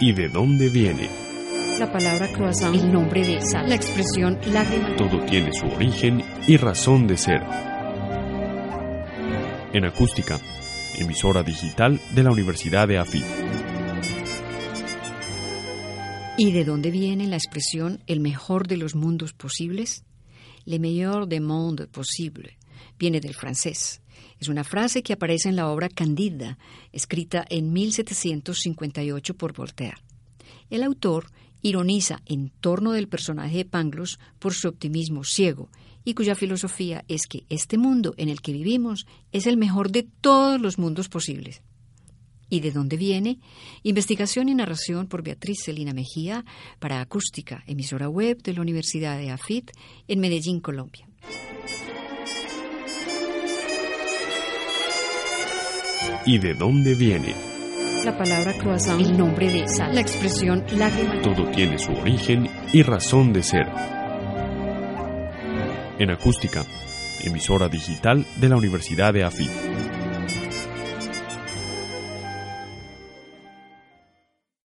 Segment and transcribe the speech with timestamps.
[0.00, 1.08] ¿Y de dónde viene?
[1.78, 4.96] La palabra croissant, el nombre de sal, la expresión lágrima.
[4.96, 7.42] Todo tiene su origen y razón de ser.
[9.72, 10.40] En acústica,
[10.98, 13.24] emisora digital de la Universidad de AFIT.
[16.38, 20.04] ¿Y de dónde viene la expresión el mejor de los mundos posibles?
[20.64, 22.56] Le meilleur des mondes possibles
[22.98, 24.00] viene del francés.
[24.38, 26.58] Es una frase que aparece en la obra Candida,
[26.92, 29.96] escrita en 1758 por Voltaire.
[30.70, 31.30] El autor
[31.62, 35.68] ironiza en torno del personaje de Pangloss por su optimismo ciego
[36.04, 40.06] y cuya filosofía es que este mundo en el que vivimos es el mejor de
[40.20, 41.62] todos los mundos posibles.
[42.48, 43.40] ¿Y de dónde viene?
[43.82, 46.44] Investigación y narración por Beatriz Celina Mejía
[46.78, 49.72] para Acústica, emisora web de la Universidad de AFIT
[50.06, 51.08] en Medellín, Colombia.
[56.24, 57.34] ¿Y de dónde viene?
[58.04, 61.20] La palabra croissant, el nombre de sal, la expresión lágrima.
[61.22, 63.66] Todo tiene su origen y razón de ser.
[65.98, 66.64] En acústica,
[67.22, 69.50] emisora digital de la Universidad de AFIT.